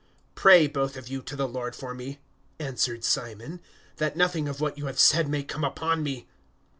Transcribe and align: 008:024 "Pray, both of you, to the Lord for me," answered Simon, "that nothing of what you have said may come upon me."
008:024 0.33 0.33
"Pray, 0.35 0.65
both 0.65 0.97
of 0.97 1.07
you, 1.09 1.21
to 1.21 1.35
the 1.35 1.47
Lord 1.47 1.75
for 1.75 1.93
me," 1.93 2.17
answered 2.57 3.03
Simon, 3.03 3.61
"that 3.97 4.17
nothing 4.17 4.47
of 4.49 4.59
what 4.59 4.75
you 4.75 4.87
have 4.87 4.99
said 4.99 5.29
may 5.29 5.43
come 5.43 5.63
upon 5.63 6.01
me." 6.01 6.27